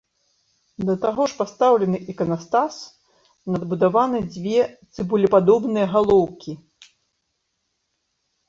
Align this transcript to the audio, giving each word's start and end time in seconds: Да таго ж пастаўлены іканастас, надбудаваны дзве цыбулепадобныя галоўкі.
Да 0.85 0.93
таго 1.03 1.21
ж 1.33 1.35
пастаўлены 1.41 1.97
іканастас, 2.13 2.79
надбудаваны 3.57 4.19
дзве 4.33 4.61
цыбулепадобныя 4.93 5.87
галоўкі. 5.93 6.51